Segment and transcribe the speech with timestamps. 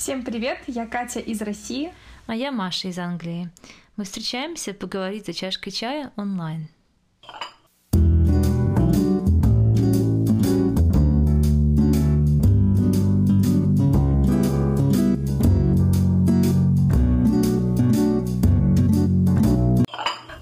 [0.00, 1.92] Всем привет, я Катя из России.
[2.26, 3.50] А я Маша из Англии.
[3.98, 6.68] Мы встречаемся поговорить за чашкой чая онлайн.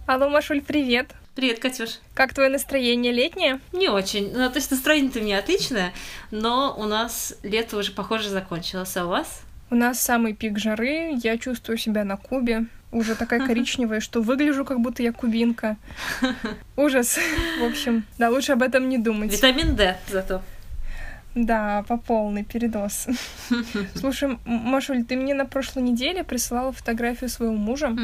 [0.06, 1.10] Алло, Машуль, привет.
[1.34, 1.98] Привет, Катюш.
[2.14, 3.60] Как твое настроение летнее?
[3.72, 4.32] Не очень.
[4.32, 5.92] Ну, то есть настроение-то у меня отличное,
[6.30, 8.96] но у нас лето уже, похоже, закончилось.
[8.96, 9.42] А у вас?
[9.70, 11.12] У нас самый пик жары.
[11.22, 12.66] Я чувствую себя на Кубе.
[12.90, 15.76] Уже такая коричневая, что выгляжу, как будто я кубинка.
[16.76, 17.18] Ужас.
[17.60, 19.32] В общем, да, лучше об этом не думать.
[19.32, 20.42] Витамин D зато.
[21.34, 23.06] Да, по полный передоз.
[23.94, 27.94] Слушай, Машуль, ты мне на прошлой неделе присылала фотографию своего мужа.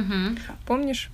[0.67, 1.11] Помнишь?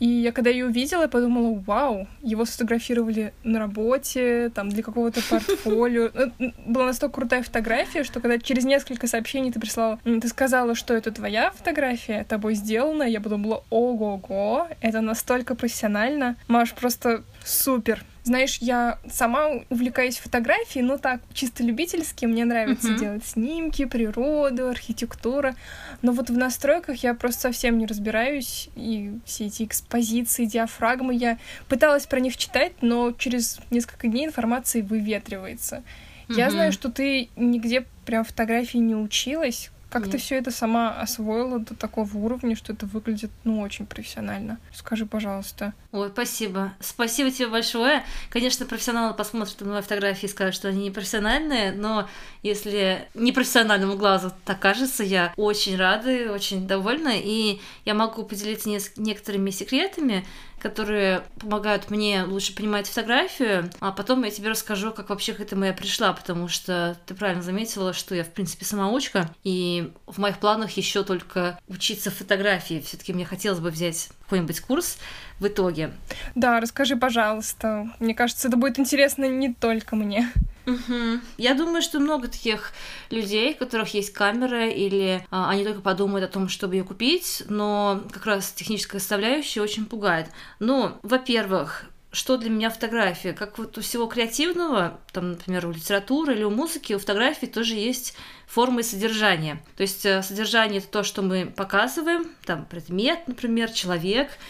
[0.00, 5.20] И я когда ее увидела, я подумала, вау, его сфотографировали на работе, там, для какого-то
[5.28, 6.10] портфолио.
[6.38, 10.94] Ну, была настолько крутая фотография, что когда через несколько сообщений ты прислала, ты сказала, что
[10.94, 16.36] это твоя фотография, тобой сделана, я подумала, ого-го, это настолько профессионально.
[16.48, 18.02] Маш, просто супер.
[18.22, 22.26] Знаешь, я сама увлекаюсь фотографией, но так, чисто любительски.
[22.26, 22.98] Мне нравится uh-huh.
[22.98, 25.54] делать снимки, природу, архитектура.
[26.02, 28.68] Но вот в настройках я просто совсем не разбираюсь.
[28.76, 34.82] И все эти экспозиции, диафрагмы, я пыталась про них читать, но через несколько дней информация
[34.82, 35.82] выветривается.
[36.28, 36.36] Uh-huh.
[36.36, 39.70] Я знаю, что ты нигде прям фотографии не училась.
[39.90, 40.12] Как Нет.
[40.12, 44.58] ты все это сама освоила до такого уровня, что это выглядит, ну, очень профессионально?
[44.72, 45.74] Скажи, пожалуйста.
[45.90, 46.72] Ой, спасибо.
[46.78, 48.04] Спасибо тебе большое.
[48.28, 52.08] Конечно, профессионалы посмотрят на мои фотографии и скажут, что они не профессиональные, но
[52.44, 59.50] если непрофессиональному глазу так кажется, я очень рада, очень довольна, и я могу поделиться некоторыми
[59.50, 60.24] секретами,
[60.60, 65.64] которые помогают мне лучше понимать фотографию, а потом я тебе расскажу, как вообще к этому
[65.64, 70.38] я пришла, потому что ты правильно заметила, что я, в принципе, самоучка, и в моих
[70.38, 72.82] планах еще только учиться фотографии.
[72.86, 74.98] Все-таки мне хотелось бы взять какой-нибудь курс
[75.40, 75.90] в итоге.
[76.36, 77.88] Да, расскажи, пожалуйста.
[77.98, 80.30] Мне кажется, это будет интересно не только мне.
[80.66, 81.20] Угу.
[81.36, 82.72] Я думаю, что много таких
[83.10, 87.42] людей, у которых есть камера, или а, они только подумают о том, чтобы ее купить,
[87.48, 90.28] но как раз техническая составляющая очень пугает.
[90.60, 93.32] Ну, во-первых, что для меня фотография?
[93.32, 97.74] Как вот у всего креативного, там, например, у литературы или у музыки, у фотографии тоже
[97.74, 98.14] есть
[98.46, 99.62] формы и содержание.
[99.76, 104.30] То есть э, содержание— это то, что мы показываем, там, предмет, например, человек—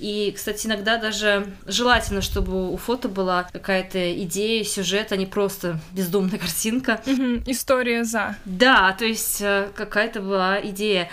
[0.00, 5.78] и, кстати, иногда даже желательно, чтобы у фото была какая-то идея, сюжет, а не просто
[5.92, 7.02] бездумная картинка.
[7.06, 8.34] Угу, история за.
[8.46, 11.10] Да, то есть э, какая-то была идея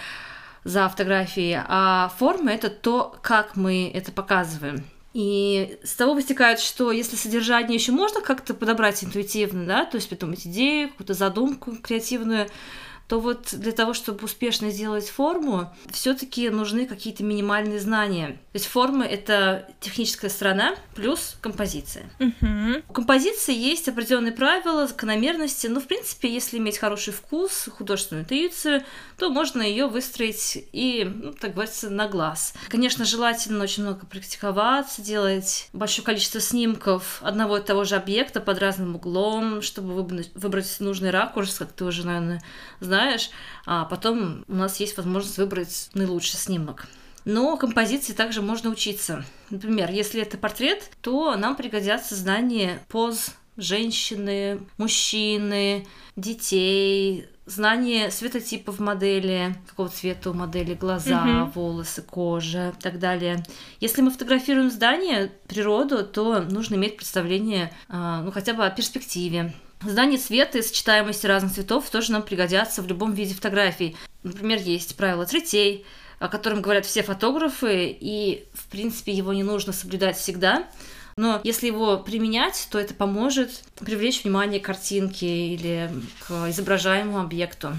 [0.64, 4.86] за фотографией, а форма это то, как мы это показываем.
[5.18, 10.08] И с того вытекает, что если содержание еще можно как-то подобрать интуитивно, да, то есть
[10.08, 12.48] придумать идею, какую-то задумку креативную,
[13.08, 18.40] то вот для того, чтобы успешно сделать форму, все-таки нужны какие-то минимальные знания.
[18.52, 22.10] То есть форма это техническая сторона плюс композиция.
[22.20, 22.84] Угу.
[22.90, 28.84] У композиции есть определенные правила, закономерности, но в принципе, если иметь хороший вкус, художественную интуицию,
[29.18, 32.54] то можно ее выстроить и, ну, так говорится, на глаз.
[32.68, 38.60] Конечно, желательно очень много практиковаться, делать большое количество снимков одного и того же объекта под
[38.60, 42.44] разным углом, чтобы выбрать нужный ракурс, как ты уже, наверное,
[42.80, 43.30] знаешь знаешь,
[43.66, 46.88] а потом у нас есть возможность выбрать наилучший снимок.
[47.26, 49.24] Но композиции также можно учиться.
[49.50, 59.56] Например, если это портрет, то нам пригодятся знания поз женщины, мужчины, детей, знание светотипов модели,
[59.68, 61.52] какого цвета у модели глаза, угу.
[61.60, 63.44] волосы, кожа и так далее.
[63.80, 69.54] Если мы фотографируем здание, природу, то нужно иметь представление, а, ну, хотя бы о перспективе,
[69.82, 73.96] Знание цвета и сочетаемости разных цветов тоже нам пригодятся в любом виде фотографий.
[74.24, 75.86] Например, есть правило цветей,
[76.20, 80.68] о котором говорят все фотографы, и, в принципе, его не нужно соблюдать всегда.
[81.16, 85.92] Но если его применять, то это поможет привлечь внимание к картинке или
[86.28, 87.78] к изображаемому объекту.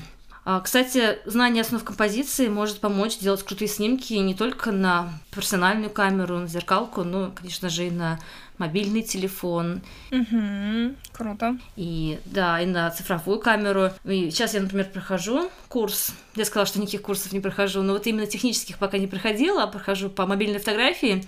[0.50, 6.38] А, кстати, знание основ композиции может помочь делать крутые снимки не только на профессиональную камеру,
[6.38, 8.18] на зеркалку, но, конечно же, и на
[8.56, 9.82] мобильный телефон.
[10.10, 11.58] Угу, круто.
[11.76, 13.90] И да, и на цифровую камеру.
[14.06, 16.12] И сейчас я, например, прохожу курс.
[16.34, 19.66] Я сказала, что никаких курсов не прохожу, но вот именно технических пока не проходила, а
[19.66, 21.26] прохожу по мобильной фотографии.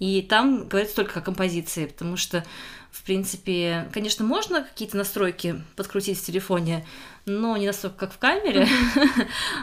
[0.00, 2.44] И там говорится только о композиции, потому что,
[2.90, 6.84] в принципе, конечно, можно какие-то настройки подкрутить в телефоне,
[7.26, 8.66] но не настолько, как в камере.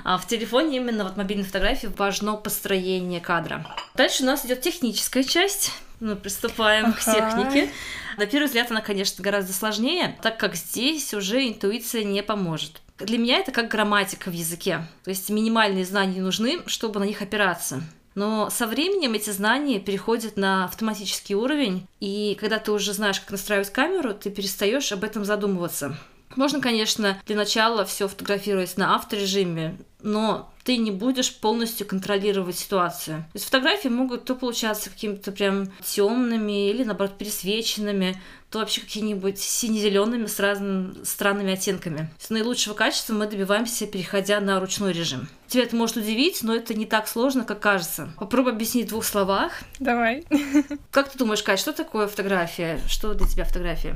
[0.04, 3.66] а в телефоне именно вот мобильной фотографии важно построение кадра.
[3.96, 5.72] Дальше у нас идет техническая часть.
[6.00, 6.94] Мы приступаем ага.
[6.94, 7.72] к технике.
[8.18, 12.82] На первый взгляд она, конечно, гораздо сложнее, так как здесь уже интуиция не поможет.
[13.00, 14.88] Для меня это как грамматика в языке.
[15.04, 17.82] То есть минимальные знания нужны, чтобы на них опираться.
[18.18, 23.30] Но со временем эти знания переходят на автоматический уровень, и когда ты уже знаешь, как
[23.30, 25.96] настраивать камеру, ты перестаешь об этом задумываться.
[26.36, 33.20] Можно, конечно, для начала все фотографировать на авторежиме, но ты не будешь полностью контролировать ситуацию.
[33.32, 39.40] То есть фотографии могут то получаться какими-то прям темными или, наоборот, пересвеченными, то вообще какими-нибудь
[39.40, 42.10] сине-зелеными с разными странными оттенками.
[42.20, 45.28] С наилучшего качества мы добиваемся, переходя на ручной режим.
[45.48, 48.10] Тебя это может удивить, но это не так сложно, как кажется.
[48.18, 49.54] Попробуй объяснить в двух словах.
[49.80, 50.26] Давай.
[50.92, 52.80] Как ты думаешь, Кать, что такое фотография?
[52.88, 53.96] Что для тебя фотография?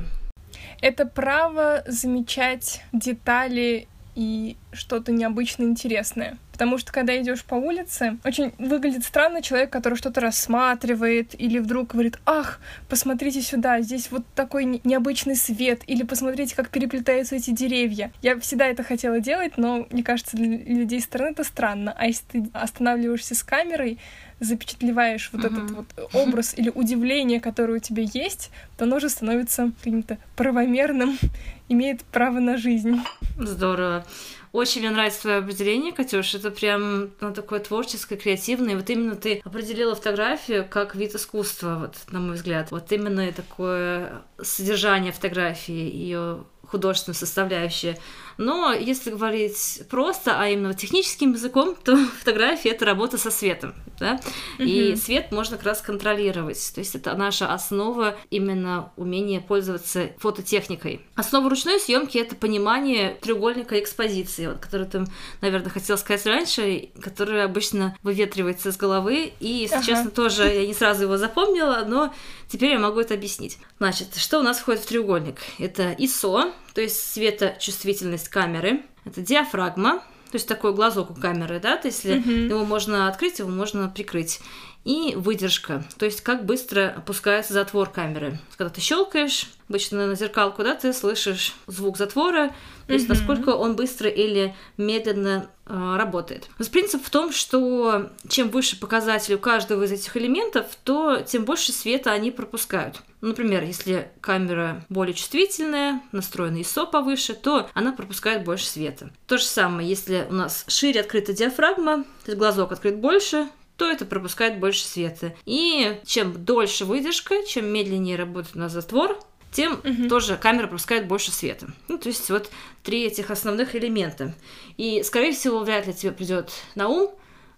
[0.80, 6.38] Это право замечать детали и что-то необычно интересное.
[6.52, 11.88] Потому что когда идешь по улице, очень выглядит странно человек, который что-то рассматривает, или вдруг
[11.88, 18.12] говорит, ах, посмотрите сюда, здесь вот такой необычный свет, или посмотрите, как переплетаются эти деревья.
[18.20, 21.94] Я всегда это хотела делать, но мне кажется, для людей стороны это странно.
[21.96, 23.98] А если ты останавливаешься с камерой,
[24.40, 25.64] запечатлеваешь вот uh-huh.
[25.64, 31.18] этот вот образ или удивление, которое у тебя есть, то оно уже становится каким-то правомерным,
[31.68, 33.00] имеет право на жизнь.
[33.38, 34.04] Здорово.
[34.52, 36.34] Очень мне нравится твое определение, Катюш.
[36.34, 38.76] Это прям ну, такое творческое, креативное.
[38.76, 42.70] Вот именно ты определила фотографию как вид искусства, вот, на мой взгляд.
[42.70, 47.96] Вот именно такое содержание фотографии, ее художественную составляющую.
[48.38, 53.74] Но если говорить просто, а именно техническим языком, то фотография это работа со светом.
[53.98, 54.20] Да?
[54.58, 54.64] Mm-hmm.
[54.64, 56.72] И свет можно как раз контролировать.
[56.74, 61.02] То есть это наша основа именно умения пользоваться фототехникой.
[61.14, 65.04] Основа ручной съемки это понимание треугольника экспозиции, вот, который ты,
[65.40, 69.32] наверное, хотел сказать раньше, который обычно выветривается из головы.
[69.40, 69.86] И, если ага.
[69.86, 72.12] честно, тоже я не сразу его запомнила, но
[72.48, 73.58] теперь я могу это объяснить.
[73.78, 75.36] Значит, что у нас входит в треугольник?
[75.58, 78.82] Это ISO, то есть светочувствительность камеры.
[79.04, 79.98] Это диафрагма,
[80.30, 82.48] то есть такой глазок у камеры, да, то есть если mm-hmm.
[82.48, 84.40] его можно открыть, его можно прикрыть.
[84.84, 88.38] И выдержка, то есть как быстро опускается затвор камеры.
[88.56, 92.52] Когда ты щелкаешь, обычно на зеркалку, да, ты слышишь звук затвора,
[92.86, 96.48] то есть насколько он быстро или медленно э, работает.
[96.58, 101.44] Но принцип в том, что чем выше показатель у каждого из этих элементов, то тем
[101.44, 103.00] больше света они пропускают.
[103.20, 109.10] Например, если камера более чувствительная, настроена ISO повыше, то она пропускает больше света.
[109.28, 113.90] То же самое, если у нас шире открыта диафрагма, то есть глазок открыт больше, то
[113.90, 115.34] это пропускает больше света.
[115.44, 119.18] И чем дольше выдержка, чем медленнее работает у нас затвор,
[119.50, 120.08] тем угу.
[120.08, 121.68] тоже камера пропускает больше света.
[121.88, 122.50] Ну, то есть вот
[122.82, 124.34] три этих основных элемента.
[124.76, 127.10] И, скорее всего, вряд ли тебе придет на ум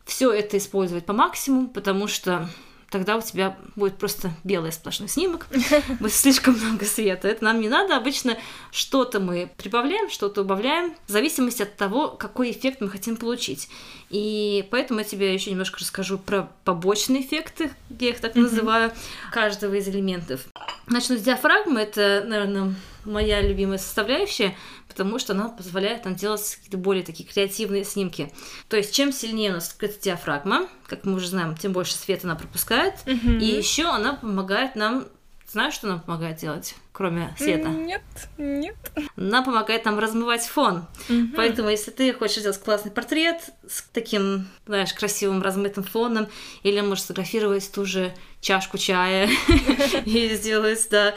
[0.05, 2.49] все это использовать по максимуму, потому что
[2.95, 5.49] тогда у тебя будет просто белый сплошной снимок,
[5.99, 7.27] будет слишком много света.
[7.27, 7.97] Это нам не надо.
[7.97, 8.39] Обычно
[8.71, 13.69] что-то мы прибавляем, что-то убавляем, в зависимости от того, какой эффект мы хотим получить.
[14.11, 18.93] И поэтому я тебе еще немножко расскажу про побочные эффекты, я их так называю,
[19.33, 20.43] каждого из элементов.
[20.87, 21.81] Начну с диафрагмы.
[21.81, 24.55] Это, наверное, моя любимая составляющая,
[24.89, 28.33] потому что она позволяет нам делать какие-то более такие креативные снимки.
[28.69, 32.27] То есть, чем сильнее у нас открыта диафрагма, как мы уже знаем, тем больше света
[32.27, 33.41] она пропускает, mm-hmm.
[33.41, 35.07] и еще она помогает нам
[35.55, 37.69] знаешь, что нам помогает делать, кроме света?
[37.69, 38.03] Нет,
[38.39, 38.75] нет.
[39.17, 40.87] Она помогает нам размывать фон.
[41.09, 41.29] Угу.
[41.37, 43.37] Поэтому, если ты хочешь сделать классный портрет
[43.69, 46.27] с таким, знаешь, красивым размытым фоном,
[46.65, 49.31] или можешь сфотографировать ту же чашку чая
[50.05, 51.15] и сделать, да,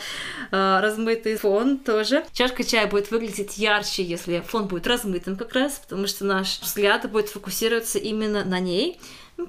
[0.52, 2.24] а, размытый фон тоже.
[2.32, 7.10] Чашка чая будет выглядеть ярче, если фон будет размытым как раз, потому что наш взгляд
[7.12, 9.00] будет фокусироваться именно на ней.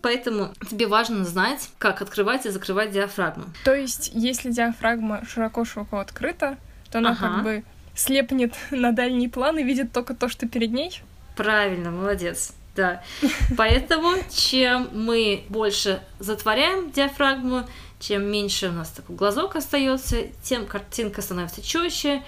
[0.02, 3.47] Поэтому тебе важно знать, как открывать и закрывать диафрагму.
[3.64, 6.59] То есть, если диафрагма широко-широко открыта,
[6.90, 7.21] то она ага.
[7.21, 7.64] как бы
[7.95, 11.02] слепнет на дальний план и видит только то, что перед ней?
[11.37, 12.52] Правильно, молодец.
[12.76, 13.02] Да.
[13.57, 17.64] Поэтому чем мы больше затворяем диафрагму,
[17.99, 22.23] чем меньше у нас такой глазок остается, тем картинка становится четче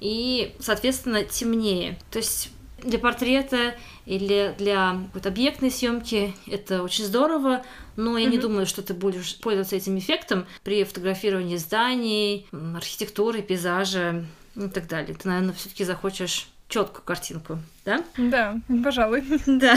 [0.00, 1.98] и, соответственно, темнее.
[2.10, 2.50] То есть
[2.82, 7.64] для портрета или для какой-то объектной съемки это очень здорово,
[7.96, 8.30] но я mm-hmm.
[8.30, 14.88] не думаю, что ты будешь пользоваться этим эффектом при фотографировании зданий, архитектуры, пейзажа и так
[14.88, 15.14] далее.
[15.14, 18.04] Ты, наверное, все-таки захочешь четкую картинку, да?
[18.16, 19.24] Да, пожалуй.
[19.46, 19.76] Да,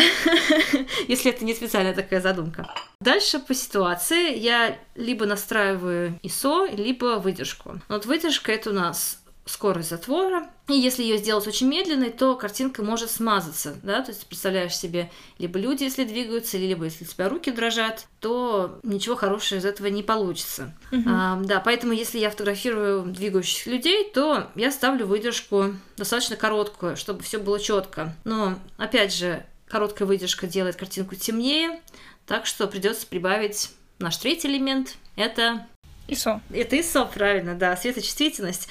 [1.08, 2.68] если это не специальная такая задумка.
[3.00, 7.80] Дальше по ситуации я либо настраиваю ISO, либо выдержку.
[7.88, 9.19] Вот выдержка это у нас
[9.50, 10.48] скорость затвора.
[10.68, 15.10] И если ее сделать очень медленной, то картинка может смазаться, да, то есть представляешь себе,
[15.40, 19.88] либо люди, если двигаются, либо если у тебя руки дрожат, то ничего хорошего из этого
[19.88, 20.74] не получится.
[20.92, 21.04] Uh-huh.
[21.08, 27.24] А, да, поэтому если я фотографирую двигающихся людей, то я ставлю выдержку достаточно короткую, чтобы
[27.24, 28.16] все было четко.
[28.24, 31.82] Но опять же, короткая выдержка делает картинку темнее,
[32.28, 34.96] так что придется прибавить наш третий элемент.
[35.16, 35.66] Это
[36.08, 36.42] ISO.
[36.52, 38.68] Это ISO, правильно, да, светочувствительность.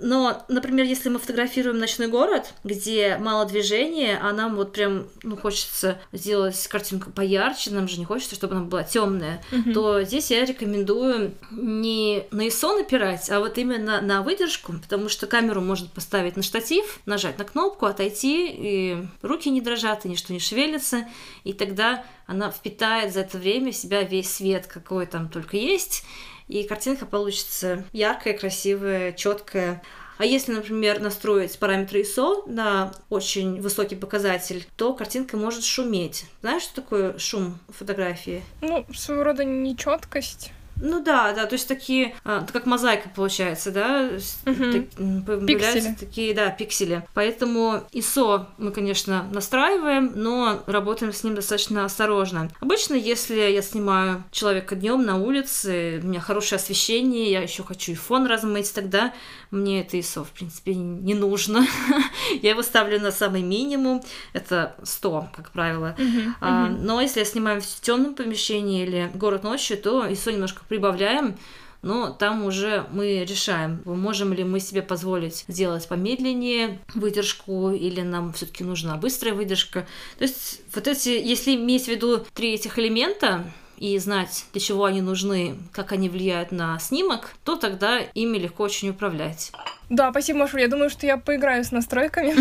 [0.00, 5.36] Но, например, если мы фотографируем ночной город, где мало движения, а нам вот прям, ну,
[5.36, 9.72] хочется сделать картинку поярче, нам же не хочется, чтобы она была темная, mm-hmm.
[9.72, 15.26] то здесь я рекомендую не на ISO напирать, а вот именно на выдержку, потому что
[15.26, 20.32] камеру можно поставить на штатив, нажать на кнопку, отойти, и руки не дрожат, и ничто
[20.32, 21.06] не шевелится,
[21.44, 26.04] и тогда она впитает за это время в себя весь свет, какой там только есть,
[26.50, 29.82] и картинка получится яркая, красивая, четкая.
[30.18, 36.26] А если, например, настроить параметры ISO на очень высокий показатель, то картинка может шуметь.
[36.42, 38.42] Знаешь, что такое шум фотографии?
[38.60, 40.52] Ну, своего рода нечеткость.
[40.80, 44.10] Ну да, да, то есть такие, а, как мозаика получается, да,
[44.46, 44.72] угу.
[44.72, 45.94] так, пиксели.
[45.98, 47.04] такие, да, пиксели.
[47.14, 52.50] Поэтому ISO мы, конечно, настраиваем, но работаем с ним достаточно осторожно.
[52.60, 57.92] Обычно, если я снимаю человека днем на улице, у меня хорошее освещение, я еще хочу
[57.92, 59.12] и фон размыть, тогда
[59.50, 61.66] мне это ISO, в принципе, не нужно.
[62.42, 65.96] я его ставлю на самый минимум, это 100, как правило.
[66.40, 71.36] А, но если я снимаю в темном помещении или город ночью, то ISO немножко прибавляем,
[71.82, 78.32] но там уже мы решаем, можем ли мы себе позволить сделать помедленнее выдержку, или нам
[78.32, 79.86] все-таки нужна быстрая выдержка.
[80.18, 83.44] То есть вот эти, если иметь в виду три этих элемента,
[83.78, 88.64] и знать, для чего они нужны, как они влияют на снимок, то тогда ими легко
[88.64, 89.52] очень управлять.
[89.90, 90.58] Да, спасибо, Машу.
[90.58, 92.34] Я думаю, что я поиграю с настройками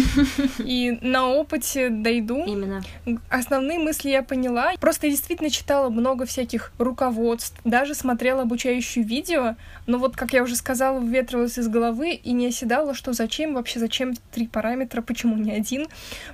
[0.60, 2.46] и на опыте дойду.
[2.46, 2.84] Именно.
[3.28, 4.74] Основные мысли я поняла.
[4.80, 9.56] Просто я действительно читала много всяких руководств, даже смотрела обучающие видео,
[9.88, 13.80] но вот, как я уже сказала, выветрилась из головы и не оседала, что зачем вообще,
[13.80, 15.88] зачем три параметра, почему не один.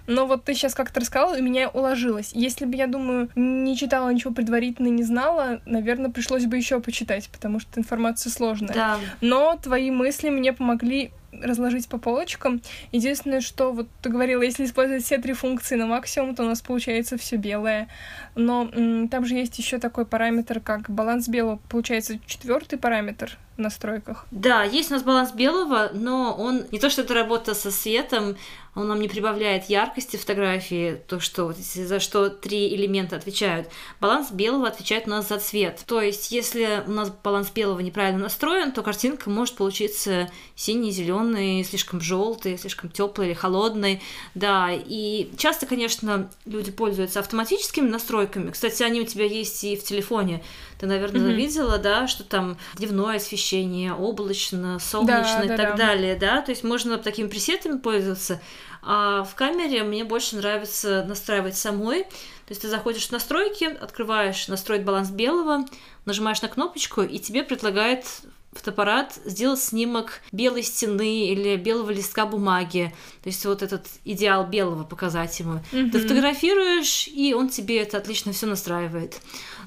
[0.07, 2.31] Но вот ты сейчас как-то рассказала, и меня уложилось.
[2.33, 7.29] Если бы, я думаю, не читала ничего предварительно, не знала, наверное, пришлось бы еще почитать,
[7.29, 8.73] потому что информация сложная.
[8.73, 8.99] Да.
[9.21, 11.04] Но твои мысли мне помогли
[11.41, 12.61] разложить по полочкам.
[12.91, 16.61] Единственное, что вот ты говорила, если использовать все три функции на максимум, то у нас
[16.61, 17.87] получается все белое.
[18.35, 18.69] Но
[19.09, 21.59] там же есть еще такой параметр, как баланс белого.
[21.69, 24.25] Получается четвертый параметр в настройках.
[24.31, 28.35] Да, есть у нас баланс белого, но он не то, что это работа со светом,
[28.75, 33.69] он нам не прибавляет яркости фотографии, то, что за что три элемента отвечают.
[34.01, 35.83] Баланс белого отвечает у нас за цвет.
[35.87, 41.63] То есть, если у нас баланс белого неправильно настроен, то картинка может получиться синий, зеленый,
[41.63, 44.01] слишком желтый, слишком теплый или холодный.
[44.35, 48.51] Да, и часто, конечно, люди пользуются автоматическими настройками.
[48.51, 50.43] Кстати, они у тебя есть и в телефоне.
[50.79, 51.35] Ты, наверное, mm-hmm.
[51.35, 55.87] видела, да, что там дневное освещение, облачно, солнечно да, и да, так да.
[55.87, 56.41] далее, да.
[56.41, 58.41] То есть можно такими пресетами пользоваться.
[58.87, 62.03] А в камере мне больше нравится настраивать самой.
[62.03, 65.65] То есть ты заходишь в настройки, открываешь настроить баланс белого,
[66.05, 68.05] нажимаешь на кнопочку, и тебе предлагает
[68.51, 72.93] фотоаппарат сделать снимок белой стены или белого листка бумаги.
[73.23, 75.59] То есть вот этот идеал белого показать ему.
[75.71, 75.89] Mm-hmm.
[75.89, 79.19] Ты фотографируешь, и он тебе это отлично все настраивает.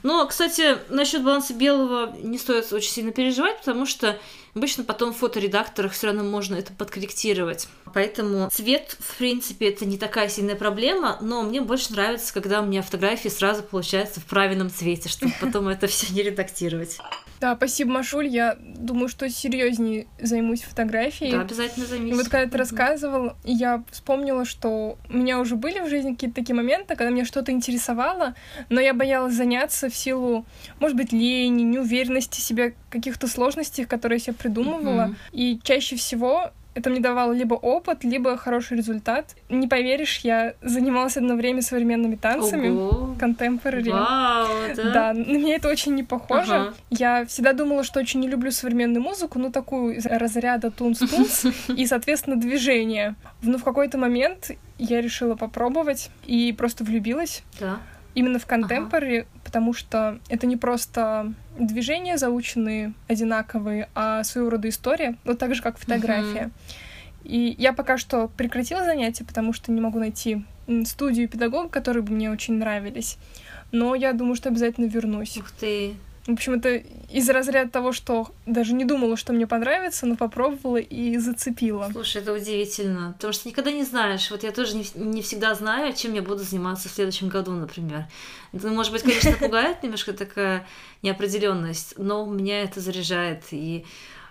[0.03, 4.19] Но, кстати, насчет баланса белого не стоит очень сильно переживать, потому что
[4.59, 7.69] обычно потом в фоторедакторах все равно можно это подкорректировать.
[7.95, 12.67] Поэтому цвет, в принципе, это не такая сильная проблема, но мне больше нравится, когда у
[12.67, 16.99] меня фотографии сразу получаются в правильном цвете, чтобы потом это все не редактировать.
[17.41, 18.27] Да, спасибо, Машуль.
[18.27, 21.33] Я думаю, что серьезнее займусь фотографией.
[21.33, 22.15] Да, обязательно займись.
[22.15, 26.55] вот когда ты рассказывал, я вспомнила, что у меня уже были в жизни какие-то такие
[26.55, 28.35] моменты, когда меня что-то интересовало,
[28.69, 30.47] но я боялась заняться в силу,
[30.81, 35.09] может быть, лени, неуверенности себя, каких-то сложностей, которые я себе придумывала.
[35.09, 35.17] Mm-hmm.
[35.33, 39.35] И чаще всего это мне давало либо опыт, либо хороший результат.
[39.49, 42.69] Не поверишь, я занималась одно время современными танцами.
[43.19, 43.91] Contemporary.
[43.91, 44.93] Вау, да?
[44.93, 46.55] Да, на меня это очень не похоже.
[46.55, 46.75] Ага.
[46.91, 51.85] Я всегда думала, что очень не люблю современную музыку, ну, такую из разряда тунс-тунс и,
[51.87, 53.17] соответственно, движение.
[53.43, 57.43] Но в какой-то момент я решила попробовать и просто влюбилась.
[57.59, 57.79] Да.
[58.15, 59.29] Именно в контемпорари, ага.
[59.45, 65.63] потому что это не просто движения заученные одинаковые, а своего рода история, вот так же,
[65.63, 66.47] как фотография.
[66.47, 66.53] Угу.
[67.25, 70.45] И я пока что прекратила занятия, потому что не могу найти
[70.85, 73.19] студию педагога, которые бы мне очень нравились.
[73.71, 75.37] Но я думаю, что обязательно вернусь.
[75.37, 75.95] Ух ты!
[76.29, 80.77] В общем, это из разряда того, что даже не думала, что мне понравится, но попробовала
[80.77, 81.89] и зацепила.
[81.91, 84.31] Слушай, это удивительно, потому что никогда не знаешь.
[84.31, 88.05] Вот я тоже не, не всегда знаю, чем я буду заниматься в следующем году, например.
[88.53, 90.67] Это, может быть, конечно, пугает немножко такая
[91.01, 93.45] неопределенность, но меня это заряжает.
[93.53, 93.87] И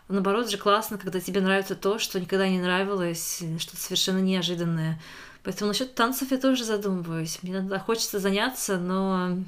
[0.07, 5.01] наоборот же классно, когда тебе нравится то, что никогда не нравилось, что-то совершенно неожиданное.
[5.41, 7.39] Поэтому насчет танцев я тоже задумываюсь.
[7.41, 9.39] Мне иногда хочется заняться, но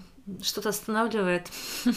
[0.41, 1.47] что-то останавливает.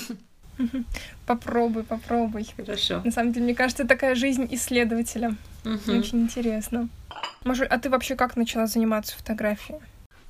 [1.26, 2.46] Попробуй, попробуй.
[2.56, 3.00] Хорошо.
[3.04, 5.36] На самом деле, мне кажется, такая жизнь исследователя.
[5.64, 5.98] Угу.
[5.98, 6.88] Очень интересно.
[7.44, 9.80] Может, а ты вообще как начала заниматься фотографией?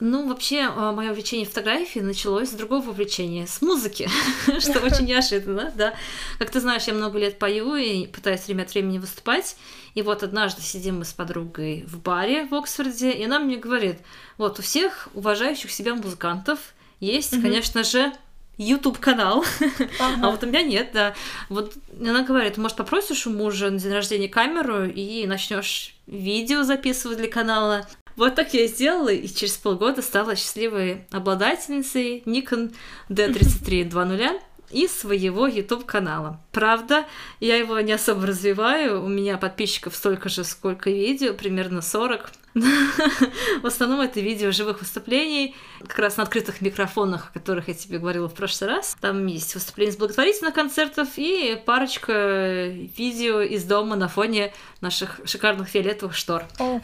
[0.04, 4.08] Ну, вообще, а, мое увлечение фотографией началось с другого увлечения, с музыки,
[4.58, 5.94] что очень неожиданно, да.
[6.40, 9.56] Как ты знаешь, я много лет пою и пытаюсь время от времени выступать.
[9.94, 13.98] И вот однажды сидим мы с подругой в баре в Оксфорде, и она мне говорит,
[14.38, 18.12] вот у всех уважающих себя музыкантов есть, конечно же,
[18.58, 19.44] YouTube канал,
[19.98, 20.26] ага.
[20.26, 21.14] а вот у меня нет, да.
[21.48, 27.18] Вот она говорит, может попросишь у мужа на день рождения камеру и начнешь видео записывать
[27.18, 27.86] для канала.
[28.16, 32.74] Вот так я и сделала, и через полгода стала счастливой обладательницей Nikon
[33.08, 34.40] D3320
[34.70, 36.40] и своего YouTube-канала.
[36.50, 37.06] Правда,
[37.40, 42.30] я его не особо развиваю, у меня подписчиков столько же, сколько видео, примерно 40.
[42.54, 47.98] В основном это видео живых выступлений, как раз на открытых микрофонах, о которых я тебе
[47.98, 48.96] говорила в прошлый раз.
[49.00, 52.66] Там есть выступления с благотворительных концертов и парочка
[52.96, 56.44] видео из дома на фоне наших шикарных фиолетовых штор.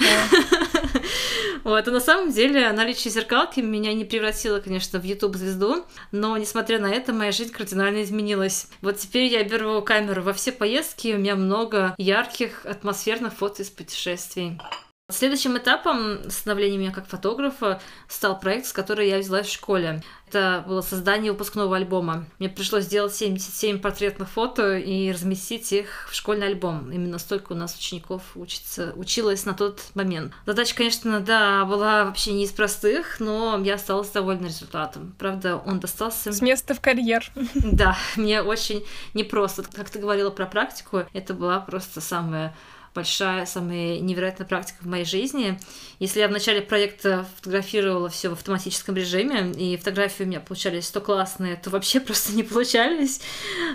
[1.65, 6.79] Вот, и на самом деле наличие зеркалки меня не превратило, конечно, в YouTube-звезду, но, несмотря
[6.79, 8.69] на это, моя жизнь кардинально изменилась.
[8.81, 13.71] Вот теперь я беру камеру во все поездки, у меня много ярких, атмосферных фото из
[13.71, 14.59] путешествий.
[15.11, 20.03] Следующим этапом становления меня как фотографа стал проект, с которым я взялась в школе.
[20.29, 22.27] Это было создание выпускного альбома.
[22.39, 26.93] Мне пришлось сделать 77 портретных фото и разместить их в школьный альбом.
[26.93, 30.35] Именно столько у нас учеников учится, училось на тот момент.
[30.45, 35.15] Задача, конечно, да, была вообще не из простых, но я осталась довольна результатом.
[35.19, 36.33] Правда, он достался...
[36.33, 37.33] С места в карьер.
[37.55, 38.85] Да, мне очень
[39.15, 39.65] непросто.
[39.75, 42.55] Как ты говорила про практику, это была просто самая
[42.99, 45.57] большая, самая невероятная практика в моей жизни.
[46.01, 50.91] Если я в начале проекта фотографировала все в автоматическом режиме, и фотографии у меня получались
[50.91, 53.21] то классные, то вообще просто не получались,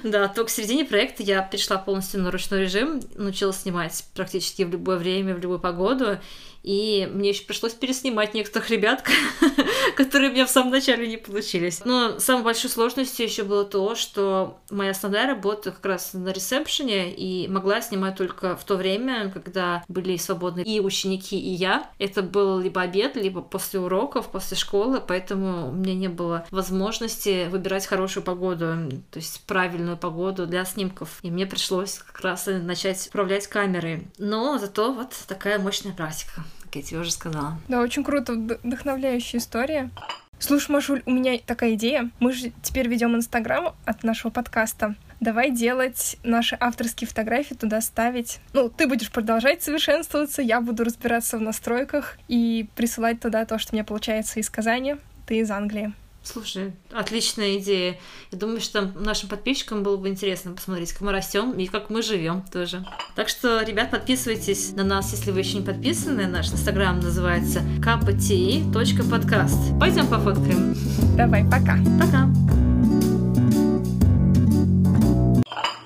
[0.04, 4.72] да, то к середине проекта я перешла полностью на ручной режим, научилась снимать практически в
[4.72, 6.18] любое время, в любую погоду,
[6.64, 9.06] и мне еще пришлось переснимать некоторых ребят,
[9.96, 11.84] которые у меня в самом начале не получились.
[11.86, 17.14] Но самой большой сложностью еще было то, что моя основная работа как раз на ресепшене,
[17.14, 21.90] и могла снимать только в то время, когда были свободны и ученики, и я.
[22.00, 27.48] Это был либо обед, либо после уроков, после школы, поэтому у меня не было возможности
[27.50, 31.20] выбирать хорошую погоду, то есть правильную погоду для снимков.
[31.22, 34.08] И мне пришлось как раз начать управлять камерой.
[34.18, 36.44] Но зато вот такая мощная практика
[36.74, 37.60] как я тебе уже сказала.
[37.68, 39.92] Да, очень круто, вдохновляющая история.
[40.40, 42.10] Слушай, Машуль, у меня такая идея.
[42.20, 44.96] Мы же теперь ведем Инстаграм от нашего подкаста.
[45.20, 48.40] Давай делать наши авторские фотографии, туда ставить.
[48.54, 53.74] Ну, ты будешь продолжать совершенствоваться, я буду разбираться в настройках и присылать туда то, что
[53.74, 54.96] у меня получается из Казани,
[55.28, 55.94] ты из Англии.
[56.24, 58.00] Слушай, отличная идея.
[58.32, 62.02] Я думаю, что нашим подписчикам было бы интересно посмотреть, как мы растем и как мы
[62.02, 62.86] живем тоже.
[63.16, 66.26] Так что, ребят, подписывайтесь на нас, если вы еще не подписаны.
[66.28, 69.78] Наш инстаграм называется kpti.podcast.
[69.80, 70.76] Пойдем пофоткаем.
[71.18, 71.78] Давай, пока.
[72.00, 72.30] Пока.